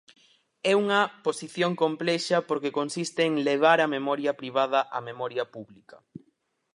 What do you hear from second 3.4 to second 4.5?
levar a memoria